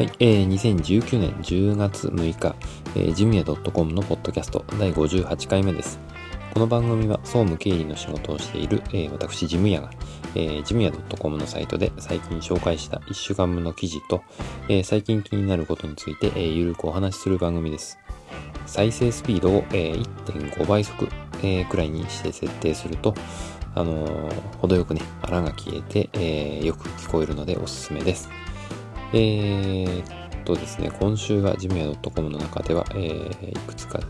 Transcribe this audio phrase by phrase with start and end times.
[0.00, 2.56] はい、えー、2019年10月6日、
[2.96, 6.00] えー、ジムヤ .com のポッドキャスト第58回目です。
[6.54, 9.90] この番組は総務経理の仕事をしている、えー、私、ジムヤが、
[10.34, 14.22] えー、ジムヤ .com のサイトで最近紹介した1週間分の記事と、
[14.70, 17.98] えー、最近気になることについて、えー、ゆるくお話しする番組です。
[18.64, 21.10] 再生スピードを、えー、1.5倍速、
[21.42, 23.14] えー、くらいにして設定すると、
[23.74, 28.30] あのー、程よくね、荒が消えて、えー、よく聞こえるのでおすすめです。
[29.12, 34.00] えー、っとですね、今週はジムヤ .com の中では、えー、いくつか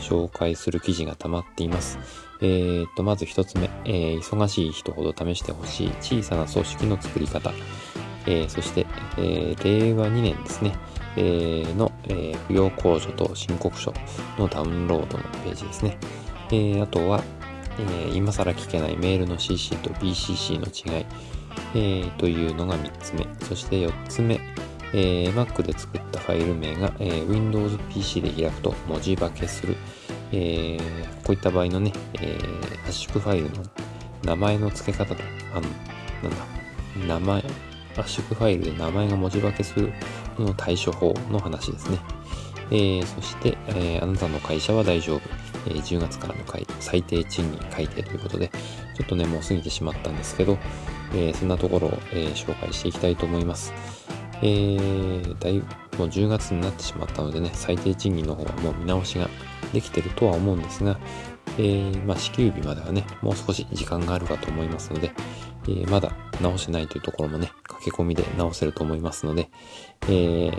[0.00, 1.98] 紹介する記事が溜まっています。
[2.40, 7.52] えー、っと、まず一つ目、えー、忙しい人ほど試してほしい小さな組織の作り方。
[8.26, 10.76] えー、そして、えー、令和2年ですね、
[11.16, 13.94] えー、の、えー、扶養控除と申告書
[14.38, 15.98] のダウンロードのページですね。
[16.48, 17.22] えー、あとは、
[17.78, 21.06] えー、今更聞けないメールの CC と BCC の違い。
[21.74, 23.26] えー、というのが3つ目。
[23.46, 24.40] そして4つ目、
[24.92, 29.76] えー、Mac で作ったファイル名が、えー、Windows PC で開くと文字化けする。
[30.32, 33.62] えー、こういった場合のね、えー、圧縮ファイルの
[34.24, 35.22] 名前の付け方と、
[35.54, 35.68] あの、
[36.22, 37.44] なんだ、名前、
[37.96, 39.92] 圧縮ファイルで名前が文字化けする
[40.38, 41.98] の対処法の話ですね。
[42.70, 45.20] えー、そして、えー、あなたの会社は大丈夫。
[45.68, 46.44] えー、10月からの
[46.80, 48.50] 最低賃金改定ということで、
[48.96, 50.58] ちょっとね、もう過ぎてしまったんですけど、
[51.16, 53.72] えー、そんなところを、えー、紹介していきたいと思います。
[54.42, 55.58] えー、だい
[55.98, 59.28] もう10月になってしまったのでね、最低賃金の方はもう見直しが
[59.72, 60.98] できてるとは思うんですが、
[61.58, 65.12] えー、まあ、支給日まではね、もう少し時間があるかと思いますので、
[65.64, 69.48] えー、まだ直してないというところもね、駆け込みで直せると思いますので、
[70.02, 70.50] えー、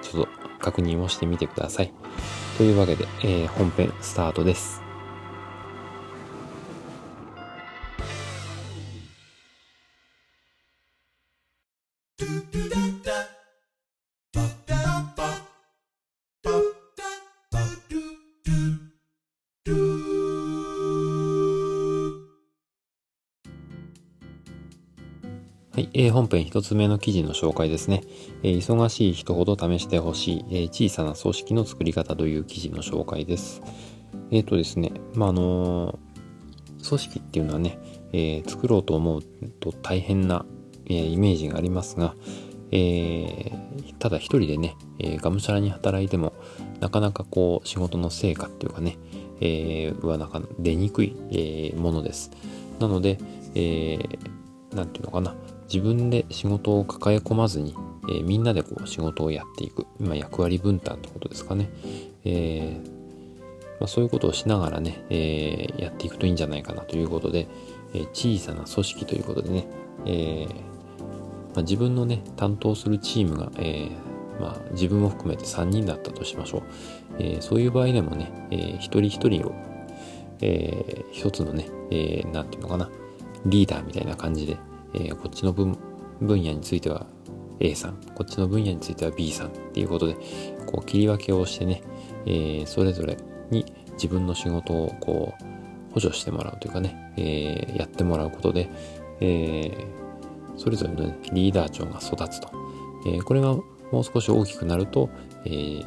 [0.00, 1.92] ちょっと確認をしてみてください。
[2.56, 4.91] というわけで、え、本編スタートです。
[26.04, 28.02] え、本編一つ目の記事の紹介ですね、
[28.42, 33.62] え、忙しい人ほど試してほしい、え、小さな組織の作り方という記事の紹介です。
[34.32, 36.00] えっ、ー、とですね、まあ、あの
[36.88, 37.78] 組織っていうのはね、
[38.12, 39.22] え作ろうと思う
[39.60, 40.44] と大変な、
[40.86, 42.16] えイメージがありますが、
[42.72, 43.52] え
[44.00, 46.32] ただ一人でね、えがむしゃらに働いても
[46.80, 48.98] なかなかこう仕事の成果っていうかね、
[49.40, 52.32] えー、はなか出にくい、えものです。
[52.80, 53.18] なので、
[53.54, 55.36] えー、なんていうのかな、
[55.72, 57.74] 自分で仕事を抱え込まずに、
[58.06, 59.86] えー、みんなでこう仕事をやっていく。
[59.98, 61.70] 今役割分担ってことですかね。
[62.26, 67.48] えー、まあ、そういうことをしながらね、えー、やっていくといいんじゃないかなということで、
[67.94, 69.66] え小さな組織ということでね、
[70.04, 70.46] え
[71.54, 73.88] まあ、自分のね、担当するチームが、え
[74.40, 76.62] まあ、自分を含めて3人だったとしましょう。
[77.18, 79.54] えそういう場合でもね、え一人一人を、
[80.42, 82.90] え一つのね、えー、ていうのかな、
[83.46, 84.58] リーダーみたいな感じで、
[84.94, 85.76] えー、こっちの分
[86.20, 87.06] 分野については
[87.60, 90.14] A さん、こっちの分野については B さんっていうことで、
[90.66, 91.82] こう切り分けをしてね、
[92.26, 93.16] えー、それぞれ
[93.50, 98.70] に自分の仕事をこう補助してもらうというかね、えー、やってもらうことで、
[99.20, 102.50] えー、それぞれの、ね、リーダー長が育つと。
[103.06, 105.10] えー、これがもう少し大きくなると、
[105.44, 105.84] えー、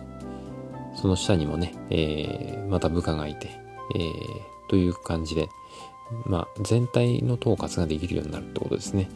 [0.96, 3.50] その下にもね、えー、また部下がいて、
[3.96, 5.50] えー、という感じで、
[6.26, 9.10] まあ、全体の統括ができるようになるってことですね。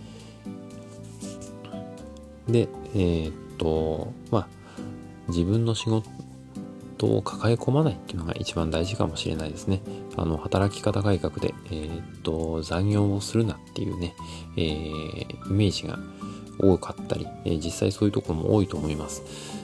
[2.48, 4.48] で、えー、っと、まあ、
[5.28, 6.04] 自分の仕事
[7.18, 9.82] を抱え込まないっていうのが一番大事かもしれないですね。
[10.18, 14.16] あの、働き方改革で、えー、っと、残業をするなっていうね、
[14.58, 16.00] えー、イメージが
[16.60, 19.24] 多かったり、え実際そういうところも多いと思います。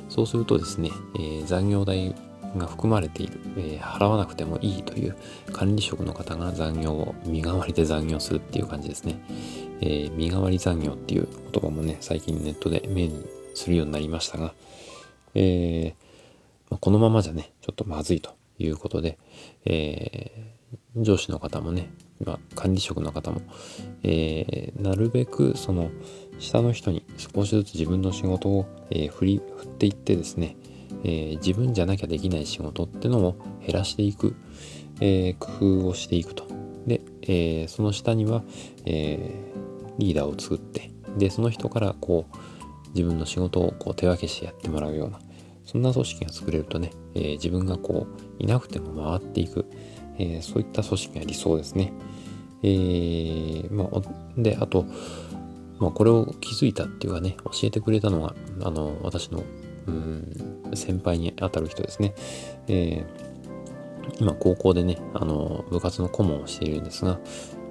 [0.10, 2.16] そうするとですね、え残業代
[2.58, 5.16] が含まれている、えー、払わなくてもいいという
[5.52, 9.20] 管理職の方が残業を身代わりで残業するっていう感じですね。
[9.82, 14.54] えー、身代わり残業っていう言葉もね、最近ネットで目にするようになりましたが、
[15.34, 16.06] えー
[16.70, 19.18] まあ、このままじゃね、ちょっとまずいということで、
[19.66, 20.56] え、
[20.96, 21.92] 上司の方もね、
[22.24, 23.42] ま、管理職の方も、
[24.04, 25.92] え、なるべくその
[26.40, 30.56] 下の人に少しずつ自分の仕事を、え、振り振っていってですね、
[31.08, 34.36] えー、自分じゃなきゃできない仕事ってのを減らしていく、
[35.02, 36.48] えー、工夫をしていくと。
[36.88, 38.44] で、えー、その下には、
[38.86, 39.54] え
[40.00, 42.38] リーダーを作って、で、その人からこう、
[42.90, 45.20] 自分の仕事をこう手分けしてやってもらうような、
[45.64, 49.66] そんな組織が作れるとね、え自分がこう、いなくても回っていく、
[50.18, 51.94] えそういった組織が理想ですね。
[52.64, 54.02] えまあ、
[54.38, 54.86] で、あと、
[55.80, 59.44] まあ、これを気づいたっていうかね、教えてくれたのが、あの、私の、
[59.88, 62.14] うん、先輩にあたる人ですね。
[62.68, 63.06] えー、
[64.20, 67.20] 今、高校でね、あの、部活の顧問をしているんですが、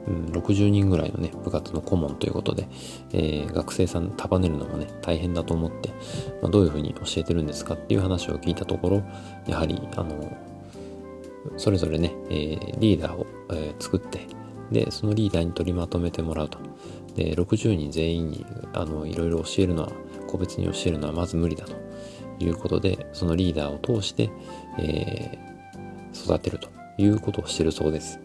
[0.06, 2.68] うん、60人ぐらいのね、部活の顧問ということで、
[3.12, 5.90] えー、学生さん束ねるのもね、大変だと思って、
[6.42, 9.02] まあ、どういうふうに教えてるんですかっていう話を聞いたところ、
[9.46, 10.36] やはり、あの、
[11.56, 14.20] それぞれね、えー、リーダーを、え、作って、
[14.70, 16.58] で、そのリーダーに取りまとめてもらうと。
[17.14, 19.92] で、60人全員に、あの、いろいろ教えるのは、
[20.26, 21.83] 個別に教えるのはまず無理だと
[22.38, 24.30] いうことで、そのリーダーを通して、
[24.78, 28.20] えー、育てるということをしてるそうです。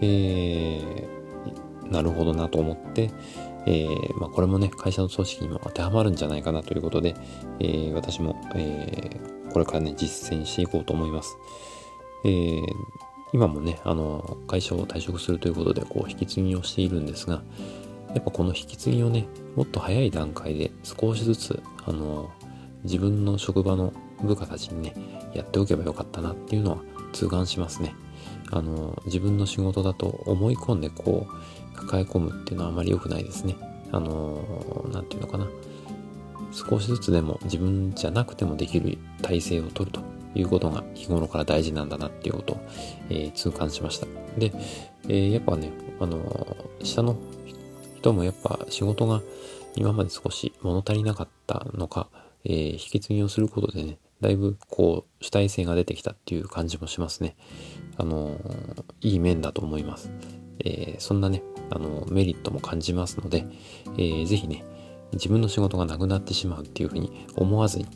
[0.00, 3.10] えー、なるほどなと思って、
[3.66, 7.14] えー、まあ、これもね、会社の組織にも当てはまるんじゃないかなということで、
[7.60, 9.20] えー、私も、え、
[9.52, 11.36] これからね、実践していこうと思います。
[12.24, 12.60] え、
[13.32, 17.42] 今もね、あの、会社を退職するということで、こう、引き継ぎをしているんですが、
[18.14, 19.26] やっぱこの引き継ぎをね、
[19.56, 22.30] もっと早い段階で少しずつ、あの、
[22.84, 23.92] 自分の職場の
[24.22, 24.94] 部下たちにね、
[25.34, 26.78] やっておけばよかったなっていうのは
[27.12, 27.94] 痛感しますね。
[28.50, 33.56] あの、自分の仕事だと思い込んでこう、抱え込むっていうのはあまり良くないですね。
[33.90, 35.48] あの、なんていうのかな。
[36.52, 40.00] 少しずつでも自分じゃなくてもできる体制を取ると
[40.36, 42.60] いうことが日頃から大事なんだなっていうことを、
[43.10, 44.06] えー、痛感しました。
[44.38, 44.52] で、
[45.08, 47.16] えー、やっぱね、あの、下の
[47.96, 49.20] 人もやっぱ仕事が
[49.74, 52.08] 今まで少し物足りなかったのか、
[52.44, 57.36] えー、引き継ぎをすることでね、だいぶこう主体性が出てきたっていう感じもしますね。
[57.96, 58.38] あの
[59.00, 60.10] いい面だと思います。
[60.60, 63.46] えー、そんなね、あのメリットも感じますので、
[63.96, 64.64] えー、ぜひね、
[65.12, 67.86] 自分の仕事がなくなってしまうっていうふうに思わずに、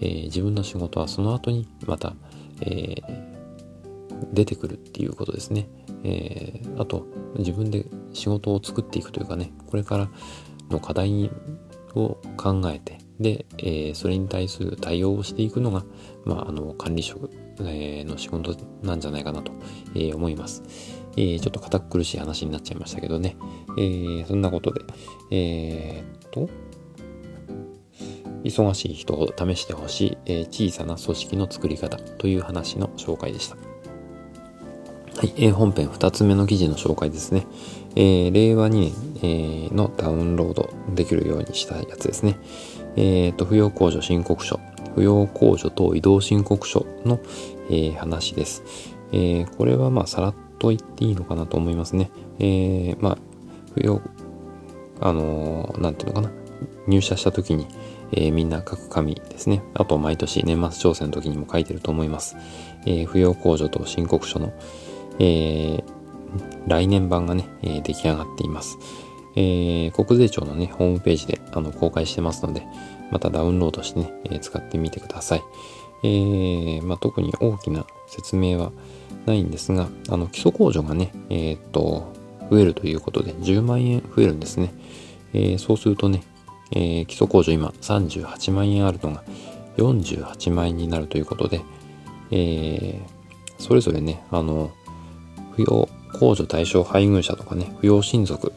[0.00, 2.14] えー、自分の仕事はその後にまた、
[2.60, 3.34] えー、
[4.32, 5.68] 出てくるっていうことですね。
[6.04, 7.06] えー、あと、
[7.36, 10.10] 自分で仕事を作っていくというかね、これから
[10.70, 11.30] の課題
[11.94, 15.84] を考えて、で、えー、それに対する対応をしていくのが、
[16.24, 17.30] まあ、あの、管理職、
[17.60, 19.52] えー、の仕事なんじゃないかなと、
[19.94, 20.62] えー、思います。
[21.16, 23.36] えー、ちょっと堅苦しい話になっちゃいましたけどね。
[23.78, 24.80] えー、そんなことで、
[25.30, 26.48] えー、っと、
[28.42, 33.56] 忙しい人を試してほしい、えー、小さな組織の作り方という話の紹介でした。
[35.16, 37.46] はい、えー、本編2つ目の記事の紹介ですね。
[37.96, 42.36] えー、令和2年、えー、のダウンロードできるようにしたやつですね。
[42.96, 44.60] えっ、ー、と、扶養控除申告書、
[44.96, 47.20] 扶養控除等移動申告書の、
[47.68, 48.62] えー、話です。
[49.12, 52.10] えー、これはまあ、さらっと言っていいのかなと思いますね。
[52.38, 53.18] えー、まあ、
[53.76, 54.00] 扶養、
[55.00, 56.32] あのー、なんていうのかな。
[56.86, 57.66] 入社した時に、
[58.12, 59.62] えー、みんな書く紙ですね。
[59.74, 62.36] あと、毎年年末調整の時にも書いてると思います。
[62.86, 64.52] えー、扶養控除と申告書の、
[65.18, 65.82] えー、
[66.66, 68.78] 来年版がね、えー、出来上がっています。
[69.36, 72.66] えー、国税庁のね、ホームページであの公開してますので、
[73.10, 75.42] またダウンロードしてね、えー、使ってみてください。
[76.02, 78.72] えー、まあ、特に大きな説明は
[79.26, 82.12] ないんですが、あの、基礎控除がね、え、っと、
[82.50, 84.72] 増えるということで、10万円増えるんですね。
[85.32, 86.22] え、そうするとね、
[86.72, 89.24] え、基礎控除今38万円あるのが
[89.78, 91.62] 48万円になるということで、
[92.30, 93.00] え、
[93.58, 94.70] それぞれね、あの、
[95.56, 98.52] 扶養控除対象配偶者とかね、扶養親族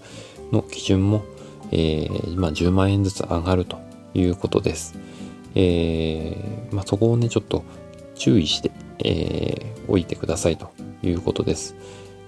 [0.52, 1.24] の基準も、
[1.72, 3.78] えー、まあ、10万円ずつ上がると
[4.14, 4.96] いうことです。
[5.56, 7.64] えー、まあ、そこをね、ちょっと
[8.16, 8.72] 注意して、
[9.04, 10.72] えー、おいてくださいと
[11.04, 11.76] いうことです。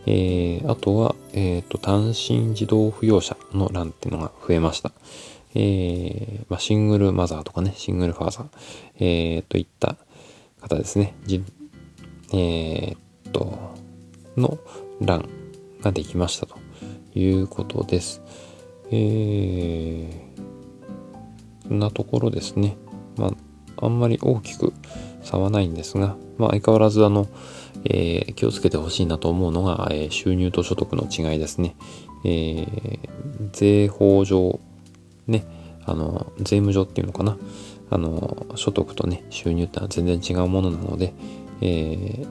[0.06, 4.92] えー、あとは、え、ー、と、単身児童扶養者の欄っていうのが増えました。
[5.56, 8.48] えー、まあ、シングルマザーとかね、シングルファーザー、
[9.00, 9.98] えー、といった
[10.62, 11.16] 方ですね。
[11.26, 11.44] じ
[12.32, 13.58] えー、っと、
[14.38, 14.58] の
[15.02, 15.28] 欄
[15.82, 16.59] ができましたと
[17.20, 18.22] いうことです。
[18.92, 22.78] えー、そんなところですね。
[23.18, 24.74] まあ、あんまり大きく
[25.24, 27.28] 差はないんですが、まあ、相変わらずあの、
[27.86, 31.76] えー、気をつけてほしいなと思うのが、えー、収入と所得の違いですね。
[32.26, 33.00] えー、
[33.52, 34.60] 税法上、
[35.28, 35.46] ね、
[35.86, 37.38] あの、税務上っていうのかな。
[37.92, 41.14] あの、所得とね、収入ってのは全然違うものなので、
[41.62, 42.28] えー、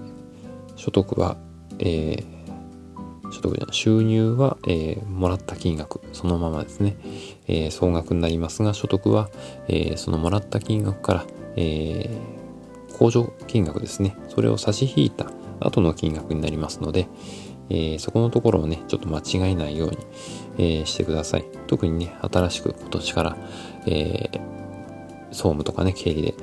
[0.77, 1.37] 所得は、
[1.79, 2.38] えー、
[3.31, 6.97] 所得じゃない、収入は、えー、もらった金額、そのままですね、
[7.47, 9.29] えー、総額になりますが、所得は、
[9.69, 12.09] えー、そのもらった金額から、え
[12.99, 15.31] 控除金額ですね、それを差し引いた
[15.61, 17.09] 後の金額になりますので、
[17.71, 19.99] えそこのところをね、ちょっと間違えないように、
[20.83, 21.45] えしてください。
[21.67, 23.37] 特にね、新しく今年から、
[23.87, 24.31] え
[25.31, 26.35] 総務とかね、経理で、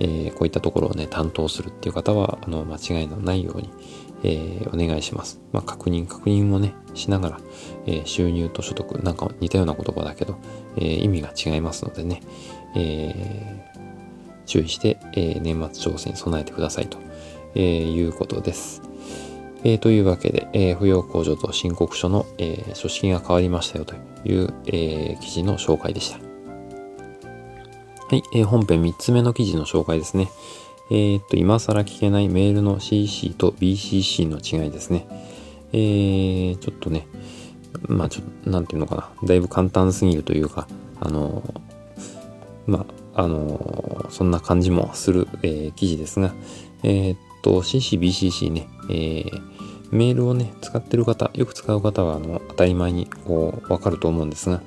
[0.00, 3.70] えこういったところをね、担当するっていう方は、あの、間違いのないように、
[4.24, 5.40] えお願いします。
[5.52, 7.40] まあ、確認、確認をね、しながら、
[7.86, 10.36] え収入と所得、なんか似たような言葉だけど、
[10.76, 12.22] え意味が違いますのでね、
[12.76, 13.64] え
[14.46, 16.98] 注意して、え年末調整に備えてくださいと、
[17.54, 18.82] えいうことです。
[19.64, 26.18] え、というわけで、え、扶養控除と申告書の、え、書式が変わりましたよという、え、記事の紹介でした。
[26.18, 30.28] はい、え、本編3つ目の記事の紹介ですね。
[30.94, 35.06] えー、っと、今更聞けないメールの CC と BCC の違いですね。
[35.72, 37.06] えー、ちょっとね、
[37.88, 40.68] まあちょっと、なんていうのかな、だいぶ簡単すぎるというか、
[41.00, 41.42] あの
[42.66, 42.84] ま
[43.14, 46.34] あ、あのそんな感じもする、えー、記事ですが、
[46.82, 49.42] え、っと、CC、BCC ね、えー、
[49.92, 54.60] メールをね、使ってる方、よく使う方は、あの、当たり前に、こう、わかると思うんですが、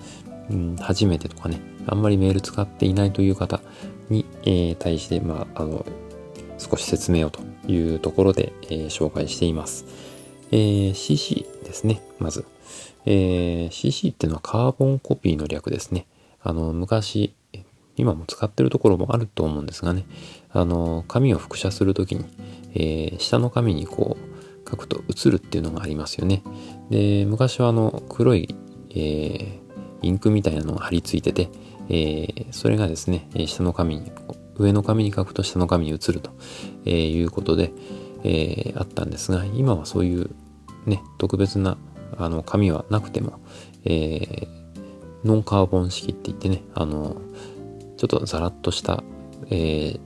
[0.50, 3.62] うん、初めてとかね、あんまりメール使っていないという方
[4.10, 5.86] に、えー、対して、まあ、あの、
[6.57, 9.85] 少し説明をというところで、えー、紹介しています。
[10.51, 12.45] えー、CC ですね、まず。
[13.05, 16.07] えー、CC っていうのはカーボンコピーの略ですね。
[16.41, 17.33] あの、昔、
[17.97, 20.05] 今も使ってるところもあると思うんですがね、
[20.51, 22.25] あの、紙を複写するときに、
[22.74, 26.43] えー、下の紙にこう、書くと映るっていうのがありますよね。
[26.89, 28.55] で、昔はあの黒い、
[28.89, 29.59] えー、
[30.01, 31.50] インクみたいなのが貼り付いてて、
[31.89, 36.31] えー、それがですね、下の紙にこう、上の紙に書くと下の紙に映ると、
[36.85, 37.71] えー、いうことで、
[38.24, 40.29] えー、あったんですが、今はそういう
[40.85, 41.77] ね、特別な
[42.17, 43.39] あの紙はなくても、
[43.83, 44.47] えー、
[45.24, 47.21] ノンカーボン式って言ってね、あの、
[47.97, 49.03] ちょっとザラッとした、
[49.50, 50.00] えー、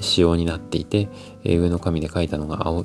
[0.00, 1.08] 仕様になっていて、
[1.44, 2.84] えー、上の紙で書いたのが青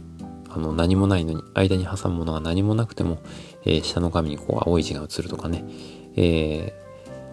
[0.52, 3.20] あの何もないのに、間に挟むものが何もなくても、
[3.66, 5.64] えー、下の紙にこう青い字が映るとかね、
[6.16, 6.74] え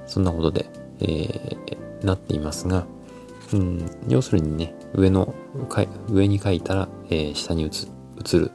[0.07, 0.67] ー、そんなことで、
[1.01, 2.87] えー、なっていますが、
[3.53, 5.35] うん、要するにね、上の、
[6.11, 8.51] 上に書いたら、え下に映る、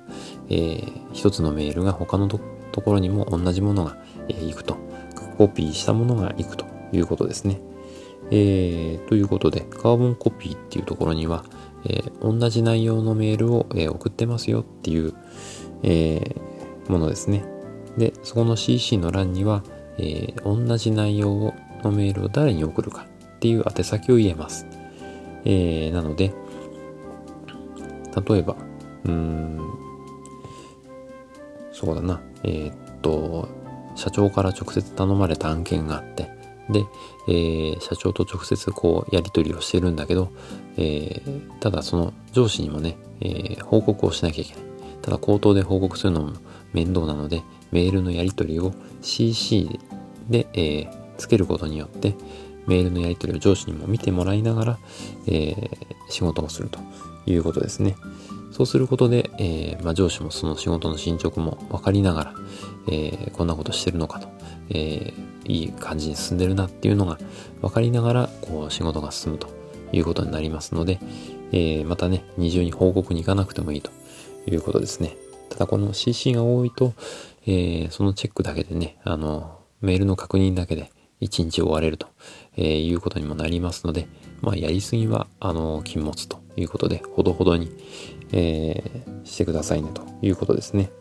[0.49, 0.83] え
[1.13, 2.39] 一つのメールが他のと
[2.81, 4.77] ころにも同じものが、えー、行くと。
[5.41, 7.59] コピーしたものが行くということですね。
[8.29, 11.43] えー、ということで、カーボンコピーっていうところには、
[11.85, 15.13] えー、同じ内容のメールを、えー、送ってますよっていう、
[15.81, 17.43] えー、ものですね。
[17.97, 19.63] で、そこの CC の欄には、
[19.97, 23.05] え同じ内容のメールを誰に送るか
[23.35, 24.65] っていう宛先を言えます。
[25.45, 26.33] えなので、
[28.27, 28.55] 例えば、
[29.05, 29.59] うーん、
[31.71, 33.47] そうだな、えっと、
[33.95, 36.29] 社長から直接頼まれた案件があって、
[36.69, 36.85] で、
[37.27, 40.31] えー、社長と直接こうやり取りをしてるんだけど、
[40.77, 44.63] えー、ただその上司にもね、えー、報告をしなきゃいけない。
[45.01, 46.33] ただ口頭で報告するのも
[46.73, 49.79] 面倒なので、メールのやり取りを CC
[50.29, 52.15] で、え、つけることによって、
[52.67, 54.79] メールのやり取りを上司にも見てもらいながら、
[55.27, 55.67] えー、
[56.09, 56.79] 仕事をすると
[57.25, 57.95] いうことですね。
[58.51, 62.33] そうすることで、えーまあ、上司もその仕事の進捗も分かりながら、
[62.87, 64.27] えー、こんなことしてるのかと、
[64.69, 67.17] えー、いい感じに進んでるなっていうのが
[67.61, 69.47] 分かりながら、こう仕事が進むと
[69.93, 70.99] いうことになりますので、
[71.51, 73.91] えー、またね、二重に報告に行かなくてもいいと
[74.45, 75.15] いうことですね。
[75.49, 76.93] ただこの CC が多いと、
[77.45, 82.07] えー、そのチェックだけでね、あの、メールの確認だけで一日終われると、
[82.57, 84.07] えー、いうことにもなりますので、
[84.41, 87.71] まあ、やりすぎは、あの、禁物ということで、ほどほどに、
[88.31, 90.91] えー、してくださいねということですね。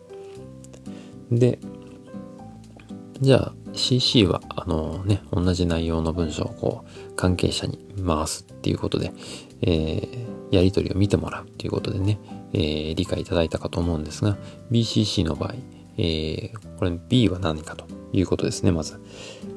[1.31, 1.59] で、
[3.21, 9.13] じゃあ CC はあのね、同じ内容の文章をこう関係者に回すっていうことで、
[9.61, 12.19] えー、やり取りを見てもらうっていうことでね、
[12.53, 14.37] えー、理解いただいたかと思うんですが、
[14.71, 15.53] BCC の場合、
[15.97, 18.99] えー、これ B は何かということですね、まず。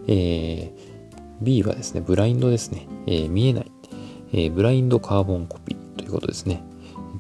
[0.07, 0.73] え
[1.45, 3.71] B はですね、ブラインドですね、え見えない、
[4.33, 6.65] えブラインドカーボンコピーということですね。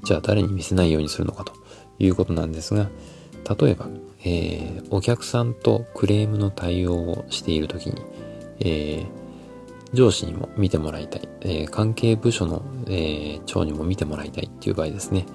[0.04, 1.52] じゃあ誰に見せないようにするのかと。
[1.98, 2.88] いうことなんですが、
[3.58, 3.88] 例えば、
[4.24, 8.02] えー、お客さんとクレームの対応をしているときに、
[8.60, 9.06] え、
[9.92, 15.26] 上司にも見てもらいたい、え、関係部署の、え長にも見てもらいたいっていう場合ですね、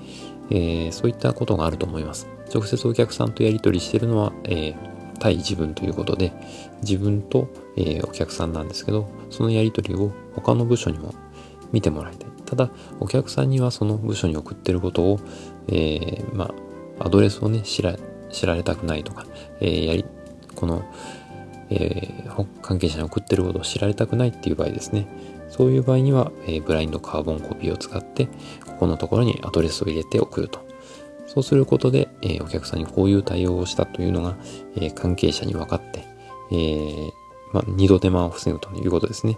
[0.50, 2.28] えそういったことがあると思います。
[2.54, 4.76] 直接お客さんとやり取りしてるのは、え
[5.20, 6.34] 対自分ということで、
[6.82, 7.48] 自分と、
[7.78, 11.14] えお客さんなんですけど、そのやり取りを他の部署にも
[11.72, 12.30] 見てもらいたい。
[12.46, 15.20] ただ、お客さんにはその部署に送ってることを、
[15.68, 16.52] えま
[17.00, 17.96] あ、アドレスをね、知ら、
[18.32, 19.26] 知られたくないとか、
[19.62, 20.06] えー、やり、
[20.56, 20.84] この、
[21.70, 25.08] えー、関係者に送ってることを知られたくないっていう場合ですね。
[25.50, 28.28] そういう場合には、え、ブラインドカーボンコピーを使って、
[28.66, 30.69] ここのところにアドレスを入れて送ると。
[31.32, 34.36] そうすることで、えー、お客さんにこういう対応をしたというのが、
[34.76, 36.04] えー、関係者に分かって、
[36.52, 37.12] えー、
[37.54, 39.38] まあ、二度手間を防ぐということですね。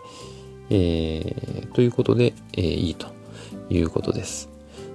[0.69, 3.07] えー、ということで、えー、いいと
[3.69, 4.49] いうことです。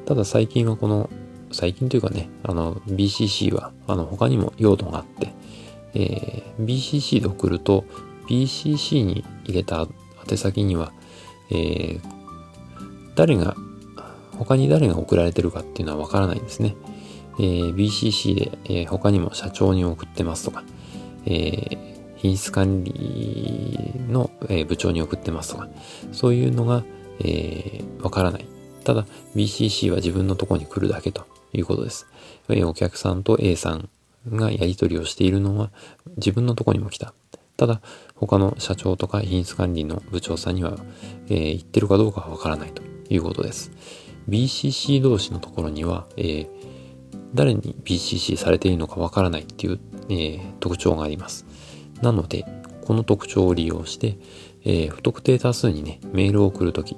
[0.06, 1.10] ただ最近はこの
[1.52, 5.34] 最近というかね、あの、BCC は、あの、他にも用途があって、
[5.92, 7.84] えー、BCC で送ると、
[8.26, 9.86] BCC に入れた
[10.30, 10.92] 宛先には、
[11.50, 12.00] えー、
[13.16, 13.54] 誰が、
[14.38, 16.74] 他に誰が送られてるかっていうのはわからないんですね。
[17.38, 20.64] えー、BCC で、えー、他にも社長に送ってますとか、
[21.26, 21.78] えー、
[22.16, 25.68] 品質管理の、えー、部長に送ってますとか、
[26.12, 26.84] そういうのが、
[27.20, 28.46] えー、わからない。
[28.84, 32.06] ただ、BCC は自分のとこに来るだけということです。
[32.48, 33.88] えお客さんと A さん
[34.30, 35.70] がやり取りをしているのは
[36.16, 37.12] 自分のとこにも来た。
[37.56, 37.80] ただ、
[38.14, 40.76] 他の社長とか品質管理の部長さんには、
[41.28, 43.72] えー、言ってるかどうかはわからないということです。
[44.28, 46.48] BCC 同士のところには、えー、
[47.34, 51.46] 誰に BCC されているのかわからないっていう、えー、特徴があります。
[52.02, 52.44] なので、
[52.84, 54.16] この特徴を利用して、
[54.64, 56.96] えー、不特定多数にね、メールを送るとき、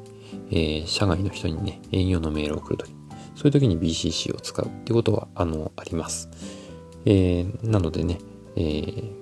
[0.50, 2.90] えー、社外の人にね、営業のメールを送るとき、
[3.34, 6.28] そういうときに BCC を使うってことは、あの、あります。
[7.04, 8.18] えー、なのでね、
[8.56, 9.12] えー、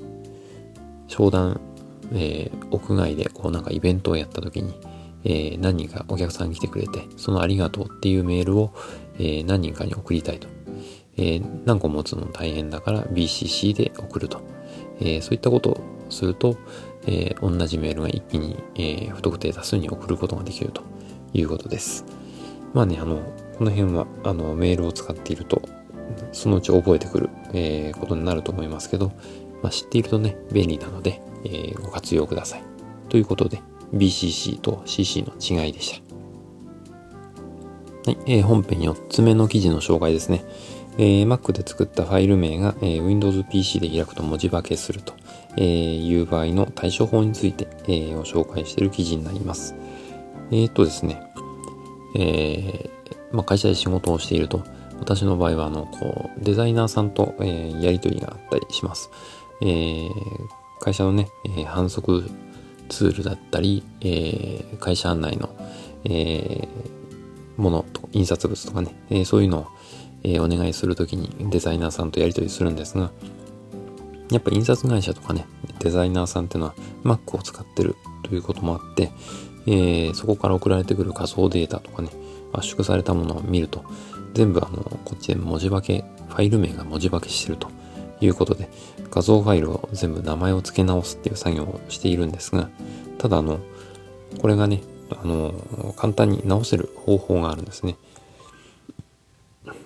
[1.08, 1.60] 商談、
[2.12, 4.74] えー、屋外でこうなんかイベントをやったときに、
[5.28, 8.72] え、何人かお客さん来てくれて、そのありがとうっていうメールを、
[9.18, 10.48] え、何人かに送りたいと。
[11.16, 14.40] え、何個持つの大変だから BCC で送ると。
[15.00, 15.80] え、そういったことを
[16.10, 16.56] すると、
[17.06, 20.82] え、同じメールが一気に、え、不特定多数に送ることができると
[21.34, 22.04] いうことです。
[22.72, 23.16] まあね、あの、
[23.58, 25.62] この辺は、あの、メールを使っていると、
[26.32, 29.12] そのうち覚えてくる、え、ことになると思いますけど、
[29.62, 32.62] まあ、知っているとね、便利なので、え、ご活用ください。
[33.08, 33.62] ということで、
[33.92, 36.00] BCC と CC の違いでし
[38.04, 38.10] た。
[38.10, 40.44] はい、えー、本編4つ目の記事の紹介ですね。
[40.98, 45.12] えー、Mac で作ったファイル名が、えー、Windows PC で開くと文字化けすると、
[45.56, 49.74] えー、いう場合の対処法について、えー、を紹介している記事になります。
[50.50, 51.20] えー、っとですね、
[52.16, 52.96] えー
[53.32, 54.64] まあ、会社で仕事をしていると、
[54.98, 59.10] 私の場合はあのこうデザイナーさんと、えー、やり取りがあったりします。
[59.60, 60.10] えー、
[60.80, 62.30] 会社のね、えー、反則
[62.88, 65.48] ツールだったり、えー、会社案内の、
[66.04, 69.66] えー、ものと印刷物とかね、えー、そういうのを、
[70.22, 73.10] え、お願いするときにデザイナーさんとやり取りするんですが、
[74.30, 75.46] やっぱ印刷会社とかね、
[75.78, 77.94] デザイナーさんっていうのは Mac を使ってる
[78.24, 79.12] ということもあって、
[79.66, 82.10] え、そこから送られてくる画像データとかね、
[82.52, 83.84] 圧縮されたものを見ると、
[84.34, 87.68] 全部あの、こっちで文字化け、ファイル名が文字化けしてると。
[88.20, 88.68] いうことで、
[89.10, 92.70] 画像ファイルを全部名前を付け直すっていう作業をしているんですが、
[93.18, 93.60] ただあの、
[94.40, 97.96] これがね、あの、簡単に直せる方法があるんですね。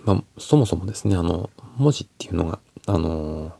[0.04, 3.52] まあ、そもそもですね、あの、文字っていうのが、あの、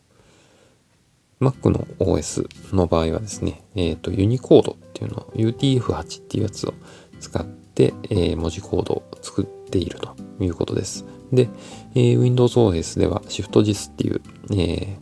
[1.40, 6.74] Mac の OS の場合はですね、えっ、ー、と、ユニコードっていうのを UTF-8 っていうやつを
[7.18, 11.06] 使って、えー、文字コードを作っているということです。
[11.32, 11.48] で、
[11.94, 14.20] えー、Windows OS では ShiftJIS っていう、
[14.52, 14.96] え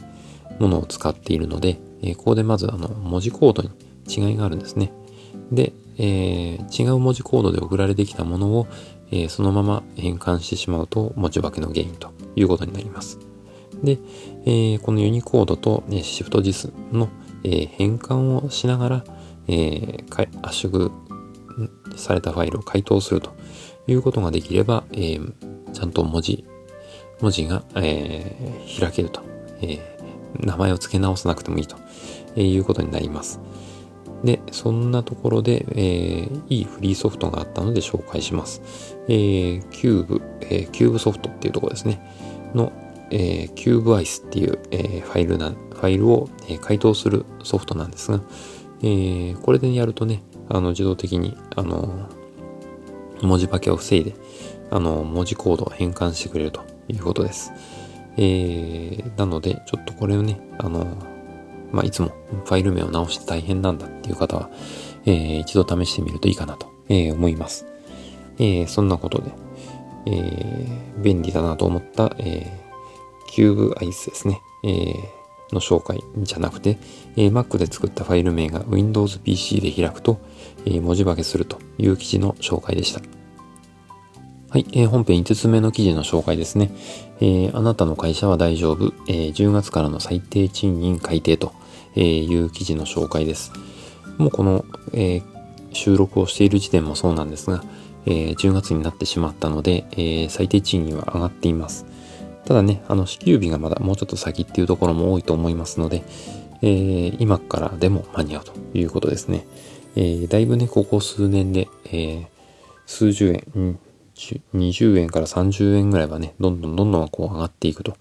[0.50, 3.70] ー、ものを使っているので、えー、ここでまずあの文字コードに
[4.08, 4.92] 違いがあるんですね。
[5.52, 8.66] で、えー、違う文字コードで送られてきたものを、
[9.10, 13.18] えー、そのまま変換してしまうと文字化けの原因ということになります。
[13.82, 13.98] で、
[14.44, 17.08] えー、このユニコードと、ね、ShiftJIS の、
[17.44, 19.04] えー、変換をしながら、
[19.46, 20.90] えー、圧縮
[21.96, 23.34] されたファイルを解凍すると
[23.86, 25.32] いうことができれば、えー、
[25.72, 26.44] ちゃんと文字、
[27.20, 29.22] 文字が、えー、開けると、
[29.60, 31.76] えー、名前を付け直さなくてもいいと、
[32.36, 33.40] えいうことになります。
[34.24, 38.96] で、そんなところで、えー、いいフリーソフトがあったので紹介します。
[39.08, 42.00] えー、 Cube、えー、 CubeSoft っていうところですね。
[42.54, 42.72] の、
[43.10, 48.20] えー、 CubeICE っていう、えー、ファイルな、ファイルを、えー、解凍するソフトなんですが、
[48.82, 52.08] えー、これでやるとね、あの、自動的に、あの、
[53.22, 54.14] 文字化けを防いで、
[54.70, 57.52] あの、文字コードを変換してくれるということです。
[58.16, 60.86] えー、なので、ちょっとこれをね、あの、
[61.72, 62.08] まあ、いつも
[62.44, 64.50] ファイル名を直して大変なんだっていう方は、
[65.06, 67.66] えー、一度試してみるといいかなと、えー、思います。
[68.38, 69.32] えー、そんなことで、
[70.06, 74.40] えー、便利だなと思った、えー、キューブアイスですね。
[74.64, 76.78] えー、の紹介じゃなくて、
[77.16, 80.18] えー、Mac で作ったファイル名が Windows PC で開くと、
[80.66, 83.17] えー、文字化けするという記事の紹介でした。
[84.50, 86.70] はい、えー、本編5つ目の記事の紹介ですね。
[87.20, 91.52] えー、あなたの会社は大丈夫、えー、10月からの最低賃金改定と
[91.94, 93.52] いう記事の紹介です。
[94.16, 95.22] もうこの、えー、
[95.74, 97.62] 収録をしている時点もそうなんですが、
[98.06, 101.84] えー、10月になってしまったので、えー、最低賃金は上がっています。
[102.46, 106.04] ただね、あの支給日がまだもうちょっと先っていうところも多いと思いますので、
[106.62, 109.46] えー、今からでも間に合うということですね。
[109.94, 112.26] えー、だいぶね、ここ数年で、えー、
[112.86, 113.78] 数十円、
[114.54, 117.96] 20円から30円ぐらいはね、どんどんどんどんこう上がっていくと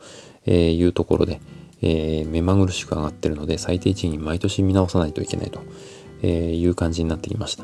[0.50, 1.40] いうところで、
[1.82, 5.62] えー、目まぐるしく上がってるので、最低賃金毎年見直さないといけないと
[6.26, 7.64] いう感じになってきました。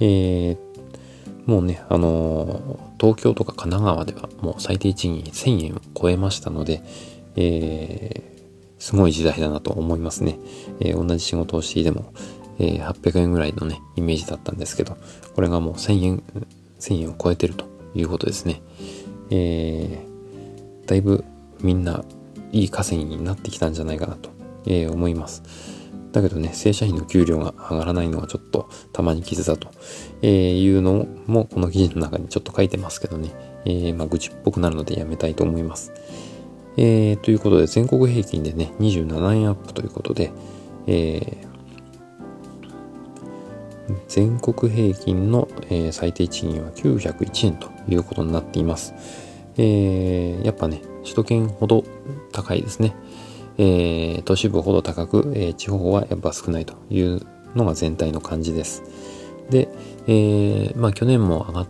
[0.00, 0.58] えー、
[1.46, 6.82] もうね、あのー、東京とか神奈川ではもう最低賃金1000円を超えましたので、
[7.36, 10.38] えー、すごい時代だなと思いますね。
[10.80, 12.12] えー、同じ仕事をしていても、
[12.58, 14.96] えー、800円ぐらいのね、イメージだったんですけど、
[15.34, 16.22] これがもう1000円、
[16.86, 18.62] 1000円を超えてるということですね。
[19.30, 21.24] えー、だいぶ
[21.60, 22.04] みんな
[22.52, 24.30] いい稼ぎになってきたんじゃないかなと、
[24.66, 25.42] えー、思います。
[26.12, 29.68] だけどね、正社員の給料が上がらないのはちょっとたまに傷だと、
[30.22, 33.32] えーいうのもこの記事の中にちょっと書いてますけどね、
[33.66, 35.92] えー、まあ、愚痴っぽくなるのでやめたいと思います。
[36.78, 40.32] えー、ということで全国平均でね、27円アップということで、
[40.86, 41.55] えー、
[44.08, 48.94] 全国平均の、えー、最低賃金は901円ということになっています。
[49.56, 51.84] えー、やっぱね、首都圏ほど
[52.32, 52.94] 高いですね。
[53.58, 57.22] えー、都市部ほど高く、え、地方はやっぱ少ないという
[57.54, 58.82] のが全体の感じです。
[59.50, 59.68] で、
[60.06, 61.66] え、まあ去年も上がっ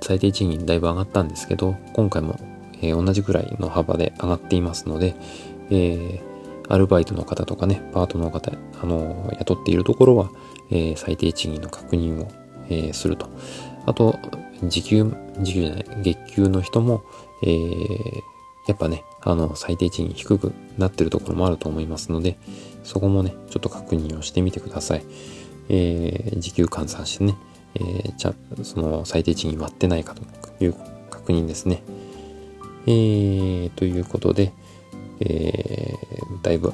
[0.00, 2.38] 最低賃金だいぶ上がったんですけど、今回も、
[2.80, 5.14] え、同じくらいの幅で上がっていますので、
[5.70, 6.20] え、
[6.68, 8.52] アルバイトの方とかね、パートの方、
[8.82, 10.30] あの雇っているところは、
[10.70, 12.28] え、最低賃金の確認を、
[12.68, 13.28] え、すると。
[13.86, 14.18] あと、
[14.64, 17.02] 時給、時給じゃない、月給の人も、
[17.42, 18.22] えー、
[18.66, 22.38] やっぱね、あの、最低賃金低くなってるところもあると思いますので、
[22.84, 25.04] そこもね、ちょっと確認をしてみてください。
[25.68, 27.36] えー、時給換算してね、
[27.74, 30.74] えー、じゃその最低賃金割ってないかという
[31.10, 31.82] 確認ですね。
[32.86, 34.52] えー、ということで、
[35.20, 36.72] えー、だいぶ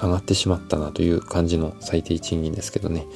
[0.00, 3.06] 上がってしまったなという感じの最低賃金ですけどね、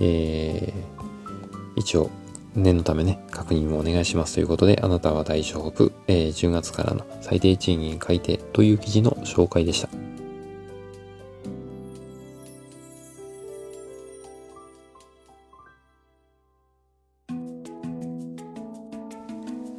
[0.00, 2.10] えー、一応
[2.54, 9.88] 念のためね、確認をお願いしますということで、あなたは大丈夫、えー、10月からの最低賃金改定という記事の紹介でした。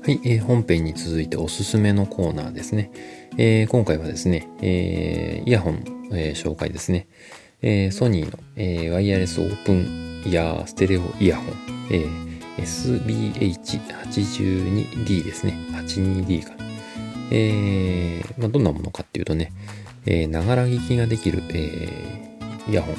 [0.07, 2.91] はい、えー、本編に続いておすすめのコーナーですね。
[3.37, 7.07] えー、今回はですね、えー、イヤホン、えー、紹介ですね。
[7.61, 11.45] えー、ソニーの、えー、ワイヤレスオープンイヤーステレオイヤホン、
[11.91, 15.53] えー SBH82D ですね。
[15.71, 16.65] 82D かな。
[17.31, 19.51] えー、まあ、どんなものかっていうとね、
[20.29, 22.95] ながら聞きができる、えー、イヤホン、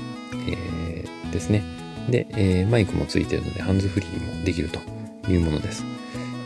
[0.49, 1.64] えー、ですね。
[2.09, 4.79] で、え、マイクもついてるので、ハンズフリーもできると
[5.31, 5.85] いうものです。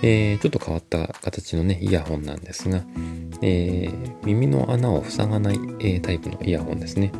[0.02, 2.82] え、ちょっと変わった形のね、イヤホンなんですが、
[3.42, 7.12] えー、耳の穴を塞がない、えー、タイプのイヤホンですね。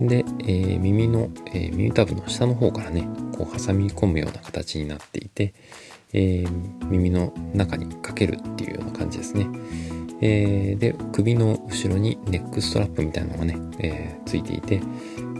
[0.00, 5.54] で、えー、耳の、え、耳たぶの下の方からね、こう挟み込むような形になっていて、
[6.12, 6.44] え、
[6.88, 9.46] 耳の中にかけるっていうような感じですね。
[10.20, 14.80] え、で、首の後ろにネックストラップみたいなのがね、え、ついていて、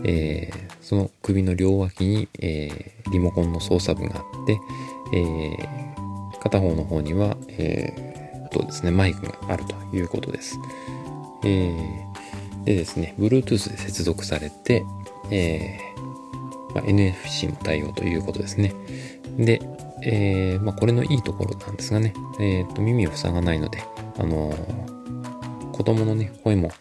[0.03, 2.69] え、その首の両脇に、え、
[3.11, 4.59] リモコンの操作部があって、
[5.13, 5.69] え、
[6.41, 8.14] 片方の方には、え、
[8.59, 10.57] とですね、マイクがあるということです。
[11.43, 14.83] えー、でですね、Bluetooth で接続されて、
[15.31, 15.79] え
[16.73, 18.73] まあ、NFC も対応ということですね。
[19.37, 19.61] で、
[20.01, 23.83] えー、まあ、これのいいところなんですがね、えー、と耳を塞がないので、
[24.17, 26.71] あのー、子供のね、声も、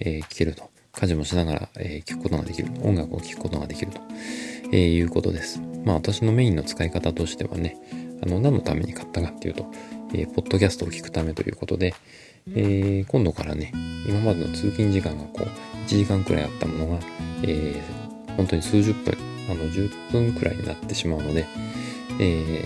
[0.00, 0.68] え聞けると。
[0.92, 2.68] 家事もしながら、え聞くことができる。
[2.82, 4.00] 音楽を聴くことができると、
[4.72, 5.60] えいうことです。
[5.84, 7.76] まあ私のメインの使い方としてはね、
[8.22, 9.66] あの、何のために買ったかっていうと、
[10.12, 11.94] えポッドキャストを聞くためということで、
[12.54, 13.72] え今度からね、
[14.06, 15.48] 今までの通勤時間がこう、
[15.86, 16.98] 1時間くらいあったものが、
[17.42, 17.82] え
[18.36, 21.46] 本当に数十分あの、10分くらいになってしまうので、
[22.20, 22.64] え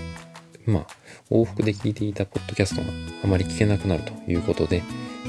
[0.66, 0.86] ー、まあ、
[1.30, 2.88] 往復で聞いていたポッドキャストが
[3.24, 4.82] あまり聞けなくなるということで、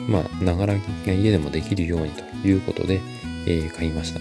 [0.08, 3.02] まあ、ながらが家でもできるようにということで、
[3.45, 4.19] えー、買いました。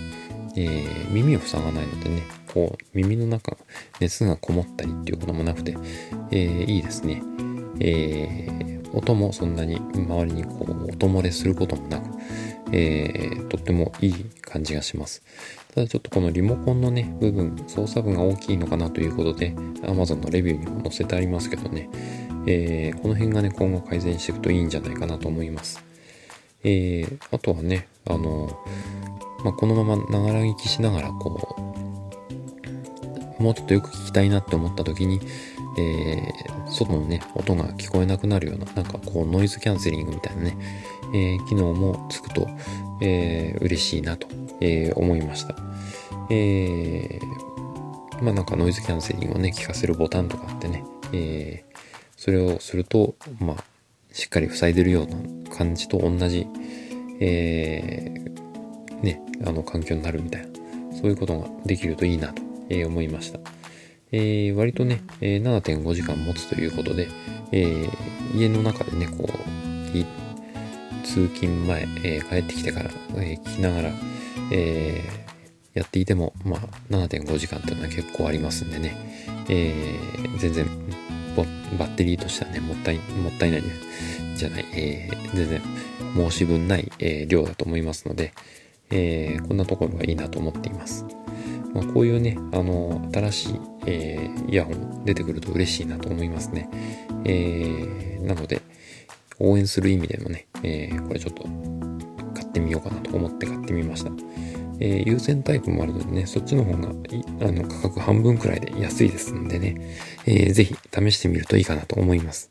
[0.57, 2.23] えー、耳を塞がないのでね、
[2.53, 3.57] こう、耳の中、
[4.01, 5.77] 熱がこもったりっていうこともなくて、
[6.31, 7.23] えー、いいですね。
[7.81, 12.19] えー、音もそんなに周りにこう、音漏れすることもなく、
[12.73, 15.23] えー、とってもいい感じがします。
[15.75, 21.89] ただちょっとこのリモコンのね、部分、操作部が大きいのかなということで、Amazon のレビューにも載せてありますけどね、
[22.47, 25.85] えー、この辺がね、今後改善していくといいんじゃないかなと思います。
[26.65, 28.59] えー、あとはね、あの、
[29.45, 31.57] まあ、このままながら聞きしながら、こ
[33.39, 35.21] う、もうちょっとよく聞きたいなって思った時に、
[35.79, 40.57] えー、外のね、音が聞こえなくなるような、なんかこうノイズキャンセリングみたいなね、
[41.15, 42.49] えー、機能もつくと、
[43.01, 44.27] えー、嬉しいなと、
[44.61, 45.55] え、思いました。
[46.31, 47.21] え、
[48.21, 51.65] まあなんかノイズキャンセリングをね、聞かせるボタンとかあってね、え
[52.17, 53.65] それをすると、まあ、
[54.13, 55.17] しっかり塞いでるような
[55.55, 56.47] 感じと同じ、
[57.21, 60.49] えー、ね、あの環境になるみたいな、
[60.97, 63.58] そういうことができるといいなと、え思いました。
[64.13, 67.09] えー、割とね、えー、7.5時間持つということで、
[67.53, 69.59] えー、家の中でね、こう、
[71.09, 73.93] 通勤前、え帰ってきてから、え聞きながら、
[74.53, 75.03] え
[75.73, 78.95] やっていても、まあ、7.5時間っていうのは結構ありますんでね、
[79.49, 79.99] え
[80.37, 80.67] 全然
[81.79, 83.63] バッテリーとしてはね、もったい、もったいない
[84.37, 85.63] じゃない、え全然
[86.15, 88.35] 申し分ない、え量だと思いますので、
[88.91, 91.07] えこんなところがいいなと思っています。
[91.75, 96.69] まあ、こういうね、あの、新しい、えー、イヤホン出てくると嬉しいなと思いますね。
[97.25, 98.63] えー、なので、
[99.39, 101.45] 応援する意味でもね、えー、これちょっと
[102.35, 104.11] 買ってみようかなと思って買ってみました。
[104.81, 109.77] えー、有線タイプもあるのでね、そっちの方があの価格半分くらいで安いですんでね、
[110.27, 112.51] えー、ぜひ試してみるといいかなと思います。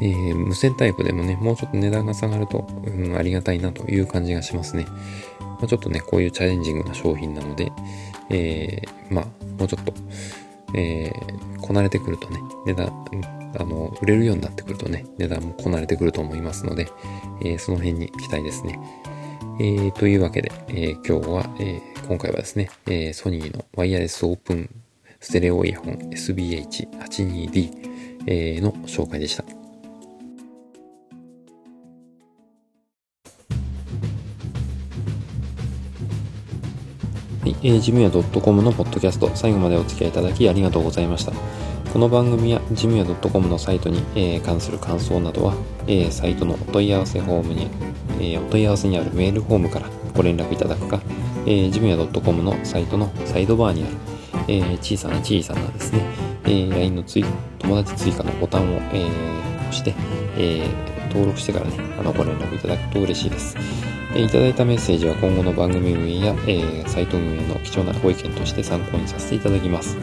[0.00, 4.86] えー、無線タイプでもね、もうちょっと値段が下がると、うん、ありがたいなという感じがしますね。
[5.58, 7.72] まあ、ちょっとね、こういうチャレンジングな商品なので、
[8.30, 9.24] えー、まあ、
[9.58, 9.92] もうちょっと、
[10.74, 12.86] えー、こなれてくるとね、値段、
[13.58, 16.88] あの、売れるようになってくるとね、値段もこなれてくると思いますので、
[17.42, 18.78] えー、その辺に期待ですね。
[19.60, 24.70] えー、というわけで、えー、今日は、えー、今回はですね、えー、ソニーのワイヤレスオープン
[25.20, 27.70] ステレオイヤホン SBH82D、
[28.26, 29.57] えー、の紹介でした。
[37.48, 41.32] はい、えー、ジムヤ .com のポッドキャスト、最後までお付き合いいただきありがとうございました。
[41.94, 45.54] この番組やジムヤ .com のサイトに、えー、関する感想などは、
[45.86, 47.70] えー、サイトのお問い合わせフォームに、
[48.20, 51.00] えー、お問い合わせにあるメールフォームからご連絡いただくか、
[51.46, 53.94] えー、ジムヤ .com のサイトのサイドバーにある、
[54.46, 56.02] えー、小さな小さなですね、
[56.44, 57.24] えー、LINE の追
[57.60, 59.94] 友達追加のボタンを、えー、押して、
[60.36, 63.56] えー、登録してからね、あの、ご連絡いただくと嬉しいです。
[64.18, 69.96] えいただいたメッセージは今後の番組運営や、えー、サイト運営の貴重なご意見として参考にさせていただきます。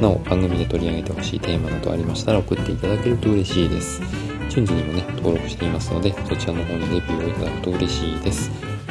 [0.00, 4.02] なお、番組で取り上げてほしいテーマなどありましたら送っていただけると嬉しいです。
[4.48, 8.50] 順次にもね、登録していますので、そちらの方にレビューをいただくと嬉しいです。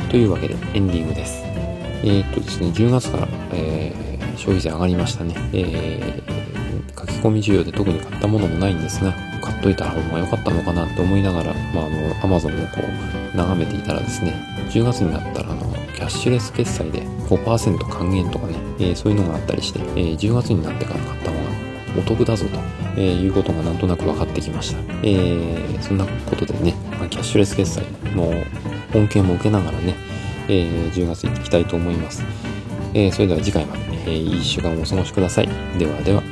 [0.09, 1.43] というわけで、エンディングです。
[1.43, 5.35] えー、っとですね、10月から、えー、消費税上がりましたね。
[5.51, 6.58] えー、
[6.99, 12.81] 書き込み需要で特に買ったものもないんですが、買っといた方が良かったのかなって思いながら、まあ、あの、アマゾンをこ
[13.33, 14.33] う、眺めていたらですね、
[14.69, 15.61] 10月になったら、あの、
[15.95, 21.49] キャッシュレス決済で5%還元とかね、えー、そういうのがあったりして、えー、10月になってから買った方が
[21.97, 22.59] お得だぞと、
[22.95, 24.79] えー、いうことがなんとなく分かってきました。
[25.03, 27.83] えー、そんなことでね、まあ、キャッシュレス決済
[28.15, 28.27] の
[28.95, 29.95] 恩恵も受けながらね、
[30.47, 32.23] えー、10月行っていきたいと思います。
[32.93, 35.49] えー、それでは次回まで、えー、いい1週間をお過ごしください。
[35.77, 36.23] ではでは。